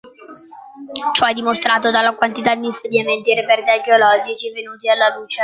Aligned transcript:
Ciò 1.13 1.27
è 1.27 1.33
dimostrato 1.33 1.91
dalla 1.91 2.15
quantità 2.15 2.55
di 2.55 2.65
insediamenti 2.65 3.29
e 3.31 3.35
reperti 3.35 3.69
archeologici 3.69 4.51
venuti 4.51 4.89
alla 4.89 5.15
luce. 5.15 5.39